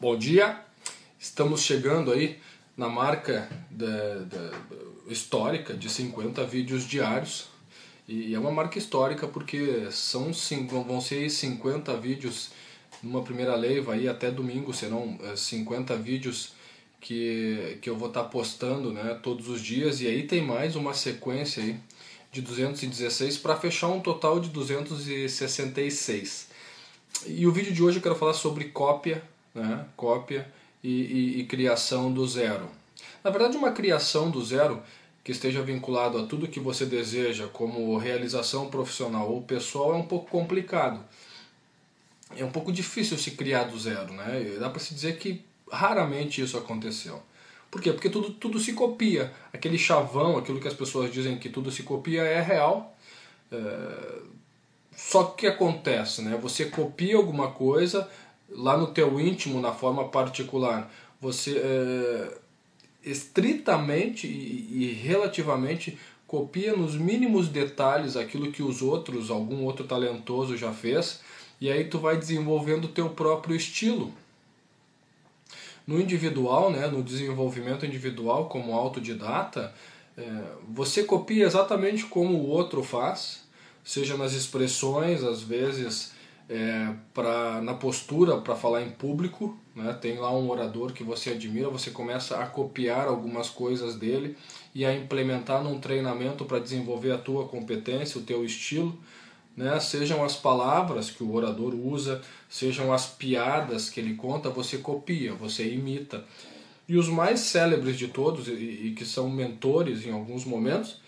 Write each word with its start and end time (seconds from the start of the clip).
Bom 0.00 0.16
dia, 0.16 0.60
estamos 1.18 1.62
chegando 1.62 2.12
aí 2.12 2.38
na 2.76 2.88
marca 2.88 3.50
da, 3.68 4.18
da, 4.20 4.52
histórica 5.08 5.74
de 5.74 5.90
50 5.90 6.44
vídeos 6.44 6.86
diários. 6.86 7.48
E 8.06 8.32
é 8.32 8.38
uma 8.38 8.52
marca 8.52 8.78
histórica 8.78 9.26
porque 9.26 9.88
são 9.90 10.30
vão 10.86 11.00
ser 11.00 11.28
50 11.28 11.96
vídeos 11.96 12.50
numa 13.02 13.24
primeira 13.24 13.56
leva 13.56 13.94
aí 13.94 14.08
até 14.08 14.30
domingo 14.30 14.72
serão 14.72 15.18
50 15.34 15.92
eh, 15.92 15.96
vídeos 15.96 16.52
que, 17.00 17.78
que 17.82 17.90
eu 17.90 17.96
vou 17.96 18.06
estar 18.06 18.22
tá 18.22 18.28
postando 18.28 18.92
né, 18.92 19.18
todos 19.20 19.48
os 19.48 19.60
dias. 19.60 20.00
E 20.00 20.06
aí 20.06 20.28
tem 20.28 20.40
mais 20.40 20.76
uma 20.76 20.94
sequência 20.94 21.60
aí 21.60 21.76
de 22.30 22.40
216 22.40 23.38
para 23.38 23.56
fechar 23.56 23.88
um 23.88 23.98
total 23.98 24.38
de 24.38 24.48
266. 24.50 26.46
E 27.26 27.48
o 27.48 27.50
vídeo 27.50 27.72
de 27.72 27.82
hoje 27.82 27.98
eu 27.98 28.02
quero 28.02 28.14
falar 28.14 28.34
sobre 28.34 28.66
cópia 28.66 29.20
né? 29.58 29.86
cópia 29.96 30.50
e, 30.82 30.88
e, 30.88 31.40
e 31.40 31.44
criação 31.44 32.12
do 32.12 32.26
zero. 32.26 32.68
Na 33.22 33.30
verdade, 33.30 33.56
uma 33.56 33.72
criação 33.72 34.30
do 34.30 34.44
zero 34.44 34.82
que 35.22 35.32
esteja 35.32 35.62
vinculado 35.62 36.18
a 36.18 36.26
tudo 36.26 36.48
que 36.48 36.60
você 36.60 36.86
deseja 36.86 37.46
como 37.48 37.96
realização 37.98 38.68
profissional 38.68 39.30
ou 39.30 39.42
pessoal 39.42 39.92
é 39.92 39.96
um 39.96 40.06
pouco 40.06 40.30
complicado. 40.30 41.04
É 42.36 42.44
um 42.44 42.50
pouco 42.50 42.72
difícil 42.72 43.18
se 43.18 43.32
criar 43.32 43.64
do 43.64 43.78
zero, 43.78 44.12
né? 44.12 44.56
Dá 44.58 44.70
para 44.70 44.80
se 44.80 44.94
dizer 44.94 45.18
que 45.18 45.44
raramente 45.70 46.40
isso 46.40 46.56
aconteceu. 46.56 47.22
Por 47.70 47.82
quê? 47.82 47.92
Porque 47.92 48.08
tudo, 48.08 48.30
tudo 48.30 48.58
se 48.58 48.72
copia. 48.72 49.32
Aquele 49.52 49.78
chavão, 49.78 50.38
aquilo 50.38 50.60
que 50.60 50.68
as 50.68 50.74
pessoas 50.74 51.12
dizem 51.12 51.38
que 51.38 51.48
tudo 51.48 51.70
se 51.70 51.82
copia 51.82 52.22
é 52.22 52.40
real. 52.40 52.96
É... 53.52 54.22
Só 54.96 55.24
que 55.24 55.46
acontece, 55.46 56.22
né? 56.22 56.36
Você 56.40 56.64
copia 56.66 57.16
alguma 57.16 57.52
coisa, 57.52 58.08
lá 58.50 58.76
no 58.76 58.88
teu 58.88 59.20
íntimo, 59.20 59.60
na 59.60 59.72
forma 59.72 60.08
particular, 60.08 60.90
você 61.20 61.58
é, 61.58 62.38
estritamente 63.02 64.26
e, 64.26 64.84
e 64.84 64.92
relativamente 64.92 65.98
copia 66.26 66.76
nos 66.76 66.94
mínimos 66.94 67.48
detalhes 67.48 68.16
aquilo 68.16 68.52
que 68.52 68.62
os 68.62 68.82
outros, 68.82 69.30
algum 69.30 69.64
outro 69.64 69.86
talentoso 69.86 70.56
já 70.56 70.72
fez, 70.72 71.20
e 71.60 71.70
aí 71.70 71.84
tu 71.84 71.98
vai 71.98 72.16
desenvolvendo 72.16 72.84
o 72.84 72.88
teu 72.88 73.08
próprio 73.10 73.56
estilo. 73.56 74.12
No 75.86 75.98
individual, 75.98 76.70
né, 76.70 76.86
no 76.86 77.02
desenvolvimento 77.02 77.86
individual 77.86 78.46
como 78.48 78.74
autodidata, 78.74 79.74
é, 80.16 80.22
você 80.68 81.02
copia 81.02 81.46
exatamente 81.46 82.04
como 82.04 82.34
o 82.34 82.46
outro 82.46 82.82
faz, 82.82 83.42
seja 83.82 84.16
nas 84.16 84.34
expressões, 84.34 85.24
às 85.24 85.40
vezes 85.40 86.12
é, 86.48 86.94
pra, 87.12 87.60
na 87.60 87.74
postura 87.74 88.38
para 88.38 88.56
falar 88.56 88.82
em 88.82 88.90
público, 88.90 89.56
né? 89.76 89.92
tem 90.00 90.16
lá 90.18 90.32
um 90.32 90.48
orador 90.50 90.92
que 90.92 91.04
você 91.04 91.30
admira, 91.30 91.68
você 91.68 91.90
começa 91.90 92.38
a 92.38 92.46
copiar 92.46 93.06
algumas 93.06 93.50
coisas 93.50 93.96
dele 93.96 94.36
e 94.74 94.84
a 94.84 94.94
implementar 94.94 95.62
num 95.62 95.78
treinamento 95.78 96.44
para 96.44 96.58
desenvolver 96.58 97.12
a 97.12 97.18
tua 97.18 97.46
competência, 97.46 98.18
o 98.18 98.24
teu 98.24 98.44
estilo, 98.44 98.98
né? 99.54 99.78
sejam 99.78 100.24
as 100.24 100.36
palavras 100.36 101.10
que 101.10 101.22
o 101.22 101.34
orador 101.34 101.74
usa, 101.74 102.22
sejam 102.48 102.92
as 102.92 103.06
piadas 103.06 103.90
que 103.90 104.00
ele 104.00 104.14
conta, 104.14 104.48
você 104.48 104.78
copia, 104.78 105.34
você 105.34 105.68
imita. 105.68 106.24
E 106.88 106.96
os 106.96 107.08
mais 107.08 107.40
célebres 107.40 107.98
de 107.98 108.08
todos, 108.08 108.48
e, 108.48 108.52
e 108.52 108.94
que 108.96 109.04
são 109.04 109.28
mentores 109.28 110.06
em 110.06 110.10
alguns 110.10 110.46
momentos, 110.46 110.98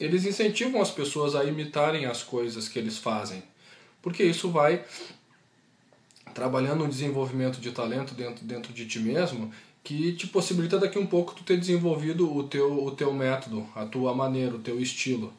eles 0.00 0.24
incentivam 0.24 0.82
as 0.82 0.90
pessoas 0.90 1.36
a 1.36 1.44
imitarem 1.44 2.06
as 2.06 2.24
coisas 2.24 2.68
que 2.68 2.80
eles 2.80 2.98
fazem 2.98 3.40
porque 4.04 4.22
isso 4.22 4.50
vai 4.50 4.84
trabalhando 6.34 6.84
um 6.84 6.88
desenvolvimento 6.88 7.58
de 7.58 7.72
talento 7.72 8.12
dentro, 8.14 8.44
dentro 8.44 8.72
de 8.74 8.86
ti 8.86 8.98
mesmo 8.98 9.50
que 9.82 10.12
te 10.12 10.26
possibilita 10.26 10.78
daqui 10.78 10.98
um 10.98 11.06
pouco 11.06 11.34
tu 11.34 11.42
ter 11.42 11.58
desenvolvido 11.58 12.30
o 12.30 12.44
teu, 12.44 12.84
o 12.84 12.90
teu 12.90 13.12
método, 13.14 13.66
a 13.74 13.86
tua 13.86 14.14
maneira, 14.14 14.54
o 14.54 14.58
teu 14.58 14.78
estilo. 14.80 15.32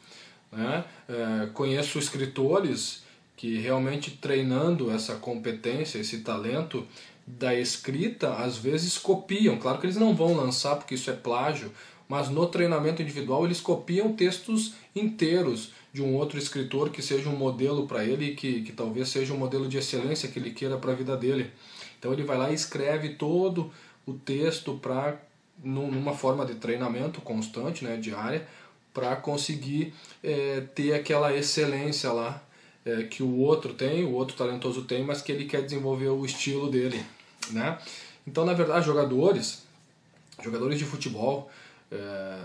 Né? 0.52 0.84
É, 1.08 1.48
conheço 1.54 2.00
escritores 2.00 3.04
que 3.38 3.58
realmente 3.60 4.12
treinando 4.12 4.90
essa 4.90 5.16
competência, 5.16 6.00
esse 6.00 6.22
talento 6.22 6.88
da 7.26 7.54
escrita, 7.54 8.34
às 8.34 8.58
vezes 8.58 8.98
copiam. 8.98 9.58
Claro 9.58 9.80
que 9.80 9.86
eles 9.86 9.98
não 9.98 10.16
vão 10.16 10.36
lançar 10.36 10.76
porque 10.76 10.96
isso 10.96 11.10
é 11.12 11.14
plágio, 11.14 11.72
mas 12.08 12.30
no 12.30 12.48
treinamento 12.48 13.02
individual 13.02 13.46
eles 13.46 13.62
copiam 13.62 14.14
textos 14.14 14.74
inteiros 14.96 15.72
de 15.96 16.02
um 16.02 16.14
outro 16.14 16.38
escritor 16.38 16.90
que 16.90 17.02
seja 17.02 17.30
um 17.30 17.38
modelo 17.38 17.88
para 17.88 18.04
ele 18.04 18.36
que, 18.36 18.64
que 18.64 18.74
talvez 18.74 19.08
seja 19.08 19.34
um 19.34 19.38
modelo 19.38 19.66
de 19.66 19.78
excelência 19.78 20.28
que 20.28 20.38
ele 20.38 20.52
queira 20.52 20.78
para 20.78 20.92
a 20.92 20.96
vida 20.96 21.16
dele. 21.16 21.50
Então 21.98 22.12
ele 22.12 22.22
vai 22.22 22.38
lá 22.38 22.52
e 22.52 22.54
escreve 22.54 23.16
todo 23.16 23.72
o 24.06 24.12
texto 24.12 24.78
para 24.78 25.18
numa 25.64 26.14
forma 26.14 26.46
de 26.46 26.56
treinamento 26.56 27.22
constante, 27.22 27.86
né, 27.86 27.96
diária, 27.96 28.46
para 28.94 29.16
conseguir 29.16 29.94
é, 30.22 30.66
ter 30.76 30.94
aquela 30.94 31.34
excelência 31.34 32.12
lá 32.12 32.44
é, 32.86 33.04
que 33.04 33.24
o 33.24 33.38
outro 33.38 33.74
tem, 33.74 34.04
o 34.04 34.12
outro 34.12 34.36
talentoso 34.36 34.84
tem, 34.84 35.02
mas 35.02 35.22
que 35.22 35.32
ele 35.32 35.46
quer 35.46 35.62
desenvolver 35.62 36.10
o 36.10 36.26
estilo 36.26 36.70
dele, 36.70 37.02
né? 37.52 37.80
Então, 38.28 38.44
na 38.44 38.52
verdade, 38.52 38.86
jogadores, 38.86 39.64
jogadores 40.44 40.78
de 40.78 40.84
futebol, 40.84 41.50
é, 41.90 42.38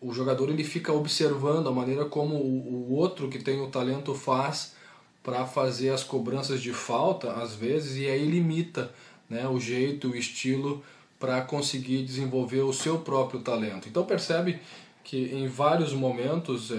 o 0.00 0.12
jogador 0.12 0.48
ele 0.48 0.64
fica 0.64 0.92
observando 0.92 1.68
a 1.68 1.72
maneira 1.72 2.04
como 2.04 2.36
o, 2.36 2.88
o 2.90 2.94
outro 2.94 3.28
que 3.28 3.38
tem 3.38 3.60
o 3.60 3.68
talento 3.68 4.14
faz 4.14 4.74
para 5.22 5.46
fazer 5.46 5.90
as 5.90 6.02
cobranças 6.02 6.62
de 6.62 6.72
falta 6.72 7.32
às 7.32 7.54
vezes 7.54 7.96
e 7.96 8.08
aí 8.08 8.24
limita 8.24 8.92
né, 9.28 9.46
o 9.46 9.60
jeito, 9.60 10.08
o 10.08 10.16
estilo 10.16 10.82
para 11.18 11.42
conseguir 11.42 12.02
desenvolver 12.02 12.62
o 12.62 12.72
seu 12.72 12.98
próprio 12.98 13.40
talento. 13.40 13.88
Então 13.88 14.04
percebe 14.04 14.58
que 15.04 15.34
em 15.34 15.46
vários 15.46 15.92
momentos, 15.92 16.70
é, 16.70 16.76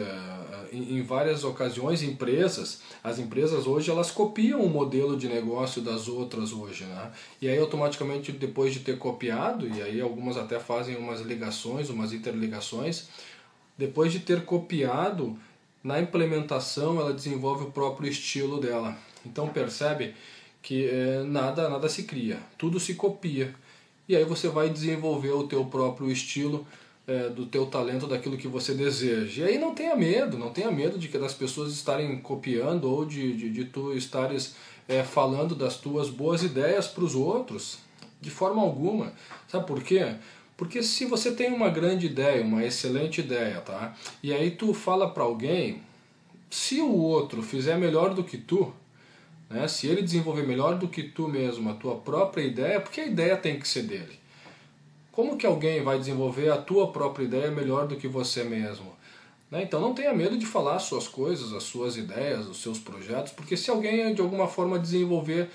em 0.72 1.02
várias 1.02 1.44
ocasiões, 1.44 2.02
empresas, 2.02 2.82
as 3.04 3.20
empresas 3.20 3.68
hoje 3.68 3.92
elas 3.92 4.09
copiam 4.09 4.62
o 4.62 4.70
modelo 4.70 5.18
de 5.18 5.28
negócio 5.28 5.82
das 5.82 6.08
outras 6.08 6.54
hoje, 6.54 6.86
né? 6.86 7.12
E 7.42 7.50
aí 7.50 7.58
automaticamente 7.58 8.32
depois 8.32 8.74
de 8.74 8.80
ter 8.80 8.98
copiado, 8.98 9.68
e 9.68 9.81
aí 9.81 10.00
algumas 10.00 10.38
até 10.38 10.60
fazem 10.60 10.96
umas 10.96 11.22
ligações, 11.22 11.90
umas 11.90 12.14
interligações, 12.14 13.10
depois 13.78 14.12
de 14.12 14.20
ter 14.20 14.46
copiado, 14.46 15.38
na 15.84 16.00
implementação 16.00 17.00
ela 17.00 17.14
desenvolve 17.14 17.66
o 17.66 17.72
próprio 17.72 18.10
estilo 18.10 18.60
dela. 18.60 18.98
Então 19.26 19.50
percebe 19.50 20.14
que 20.62 20.88
é, 20.88 21.24
nada, 21.24 21.68
nada 21.68 21.90
se 21.90 22.04
cria, 22.04 22.40
tudo 22.58 22.80
se 22.80 22.94
copia. 22.94 23.54
E 24.08 24.16
aí 24.16 24.24
você 24.24 24.48
vai 24.48 24.70
desenvolver 24.70 25.31
o 25.31 25.48
teu 25.48 25.66
próprio 25.66 26.10
estilo 26.12 26.66
é, 27.07 27.29
do 27.29 27.45
teu 27.45 27.66
talento, 27.66 28.07
daquilo 28.07 28.38
que 28.38 28.47
você 28.47 28.73
deseja. 28.73 29.44
E 29.44 29.47
aí 29.50 29.57
não 29.57 29.73
tenha 29.73 29.95
medo, 29.95 30.38
não 30.38 30.51
tenha 30.51 30.72
medo 30.72 30.97
de 30.97 31.07
que 31.07 31.17
das 31.17 31.34
pessoas 31.34 31.73
estarem 31.73 32.19
copiando 32.19 32.85
ou 32.85 33.06
de, 33.06 33.35
de, 33.35 33.50
de 33.50 33.66
tu 33.66 33.94
estares 33.94 34.56
é, 34.88 35.03
falando 35.03 35.56
das 35.56 35.78
tuas 35.78 36.09
boas 36.09 36.44
ideias 36.44 36.88
para 36.88 37.03
os 37.03 37.16
outros, 37.16 37.79
de 38.19 38.29
forma 38.29 38.62
alguma. 38.62 39.13
Sabe 39.47 39.66
por 39.66 39.81
quê? 39.84 40.16
Porque 40.56 40.84
se 40.84 41.06
você 41.06 41.31
tem 41.31 41.51
uma 41.51 41.69
grande 41.69 42.06
ideia, 42.06 42.44
uma 42.44 42.63
excelente 42.63 43.22
ideia, 43.22 43.62
tá? 43.62 43.95
E 44.22 44.31
aí 44.31 44.51
tu 44.51 44.73
fala 44.73 45.09
para 45.09 45.23
alguém, 45.23 45.81
se 46.50 46.79
o 46.81 46.94
outro 46.94 47.41
fizer 47.41 47.78
melhor 47.78 48.13
do 48.13 48.23
que 48.23 48.38
tu, 48.38 48.72
né? 49.51 49.68
Se 49.68 49.88
ele 49.88 50.01
desenvolver 50.01 50.47
melhor 50.47 50.78
do 50.78 50.88
que 50.88 51.03
tu 51.03 51.28
mesmo 51.28 51.69
a 51.69 51.73
tua 51.73 51.95
própria 51.95 52.44
ideia, 52.44 52.79
porque 52.79 53.01
a 53.01 53.06
ideia 53.06 53.35
tem 53.35 53.59
que 53.59 53.68
ser 53.68 53.83
dele. 53.83 54.21
Como 55.12 55.38
que 55.38 55.46
alguém 55.46 55.84
vai 55.84 56.00
desenvolver 56.00 56.50
a 56.50 56.58
tua 56.58 56.92
própria 56.92 57.26
ideia 57.26 57.52
melhor 57.52 57.88
do 57.88 57.98
que 57.98 58.08
você 58.08 58.44
mesmo? 58.44 58.96
Né? 59.52 59.64
Então 59.64 59.82
não 59.82 59.94
tenha 59.94 60.14
medo 60.14 60.38
de 60.38 60.46
falar 60.46 60.76
as 60.76 60.84
suas 60.84 61.08
coisas, 61.08 61.52
as 61.52 61.64
suas 61.64 61.98
ideias, 61.98 62.48
os 62.48 62.62
seus 62.62 62.80
projetos, 62.80 63.34
porque 63.34 63.58
se 63.58 63.70
alguém 63.70 64.14
de 64.14 64.22
alguma 64.22 64.48
forma 64.48 64.80
desenvolver 64.80 65.50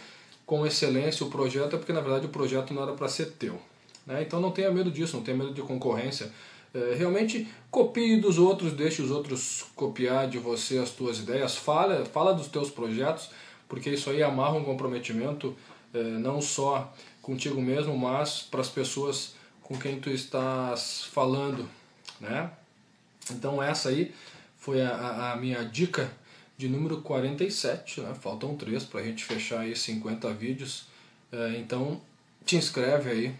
com 0.45 0.67
excelência 0.67 1.27
o 1.27 1.31
projeto, 1.31 1.75
é 1.75 1.79
porque 1.79 1.93
na 1.93 2.03
verdade 2.03 2.27
o 2.27 2.29
projeto 2.29 2.75
não 2.75 2.83
era 2.83 2.93
para 2.93 3.09
ser 3.09 3.33
teu. 3.33 3.59
Né? 4.07 4.23
Então 4.23 4.41
não 4.41 4.51
tenha 4.51 4.71
medo 4.71 4.91
disso, 4.91 5.17
não 5.17 5.25
tenha 5.25 5.37
medo 5.37 5.55
de 5.55 5.63
concorrência. 5.63 6.31
É, 6.75 6.95
realmente 6.95 7.49
copie 7.71 8.21
dos 8.21 8.39
outros, 8.39 8.75
deixe 8.75 9.01
os 9.01 9.11
outros 9.11 9.65
copiar 9.75 10.29
de 10.29 10.37
você 10.37 10.77
as 10.77 10.91
tuas 10.91 11.19
ideias, 11.19 11.57
fala, 11.57 12.05
fala 12.05 12.35
dos 12.35 12.49
teus 12.49 12.71
projetos, 12.71 13.31
porque 13.67 13.89
isso 13.89 14.11
aí 14.11 14.23
amarra 14.23 14.57
um 14.57 14.65
comprometimento 14.65 15.57
é, 15.95 15.99
não 15.99 16.43
só 16.43 16.93
contigo 17.23 17.61
mesmo, 17.61 17.97
mas 17.97 18.43
para 18.43 18.61
as 18.61 18.69
pessoas 18.69 19.35
com 19.67 19.77
quem 19.77 19.99
tu 19.99 20.09
estás 20.11 21.05
falando, 21.13 21.69
né? 22.21 22.49
Então 23.33 23.61
essa 23.61 23.89
aí 23.89 24.15
foi 24.57 24.81
a, 24.81 25.33
a 25.33 25.37
minha 25.37 25.65
dica 25.65 26.09
de 26.57 26.69
número 26.69 27.03
47, 27.03 28.01
né? 28.01 28.15
Faltam 28.15 28.57
três 28.57 28.85
para 28.85 29.01
a 29.01 29.03
gente 29.03 29.25
fechar 29.25 29.61
aí 29.61 29.75
50 29.75 30.33
vídeos. 30.35 30.87
É, 31.33 31.57
então 31.59 32.01
te 32.45 32.55
inscreve 32.55 33.11
aí, 33.11 33.35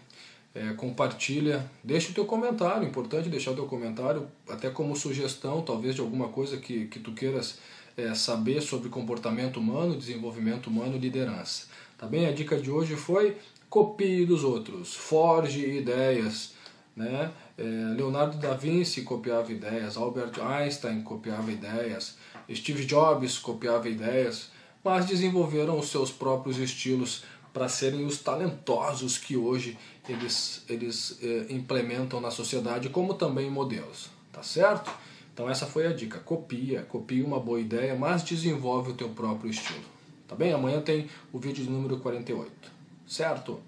é, 0.53 0.73
compartilha, 0.73 1.65
deixa 1.81 2.11
o 2.11 2.13
teu 2.13 2.25
comentário, 2.25 2.85
importante 2.85 3.29
deixar 3.29 3.51
o 3.51 3.55
teu 3.55 3.65
comentário, 3.65 4.27
até 4.49 4.69
como 4.69 4.97
sugestão, 4.97 5.61
talvez 5.61 5.95
de 5.95 6.01
alguma 6.01 6.27
coisa 6.27 6.57
que, 6.57 6.87
que 6.87 6.99
tu 6.99 7.13
queiras 7.13 7.57
é, 7.95 8.13
saber 8.13 8.61
sobre 8.61 8.89
comportamento 8.89 9.61
humano, 9.61 9.95
desenvolvimento 9.95 10.67
humano, 10.67 10.97
liderança. 10.97 11.67
Tá 11.97 12.05
bem? 12.05 12.27
A 12.27 12.33
dica 12.33 12.57
de 12.57 12.69
hoje 12.69 12.97
foi 12.97 13.37
copie 13.69 14.25
dos 14.25 14.43
outros, 14.43 14.95
forge 14.95 15.65
ideias. 15.65 16.53
Né? 16.95 17.31
É, 17.57 17.63
Leonardo 17.95 18.37
da 18.37 18.53
Vinci 18.53 19.01
copiava 19.01 19.51
ideias, 19.51 19.97
Albert 19.97 20.41
Einstein 20.41 21.01
copiava 21.01 21.51
ideias, 21.51 22.17
Steve 22.53 22.85
Jobs 22.85 23.37
copiava 23.37 23.87
ideias, 23.87 24.49
mas 24.83 25.05
desenvolveram 25.05 25.77
os 25.77 25.89
seus 25.89 26.11
próprios 26.11 26.57
estilos 26.57 27.23
para 27.53 27.67
serem 27.67 28.05
os 28.05 28.19
talentosos 28.19 29.17
que 29.17 29.35
hoje 29.35 29.77
eles, 30.07 30.63
eles 30.69 31.19
é, 31.21 31.47
implementam 31.49 32.21
na 32.21 32.31
sociedade, 32.31 32.89
como 32.89 33.13
também 33.13 33.49
modelos. 33.49 34.09
Tá 34.31 34.43
certo? 34.43 34.91
Então 35.33 35.49
essa 35.49 35.65
foi 35.65 35.87
a 35.87 35.93
dica. 35.93 36.19
Copia, 36.19 36.83
copia 36.83 37.25
uma 37.25 37.39
boa 37.39 37.59
ideia, 37.59 37.95
mas 37.95 38.23
desenvolve 38.23 38.91
o 38.91 38.93
teu 38.93 39.09
próprio 39.09 39.49
estilo. 39.49 39.85
Tá 40.27 40.35
bem? 40.35 40.53
Amanhã 40.53 40.81
tem 40.81 41.07
o 41.33 41.39
vídeo 41.39 41.63
de 41.63 41.69
número 41.69 41.97
48. 41.97 42.76
Certo? 43.07 43.63